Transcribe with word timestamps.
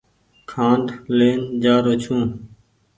کآنڊ 0.51 0.85
لين 1.17 1.39
جآرو 1.63 1.93
ڇون۔ 2.03 2.25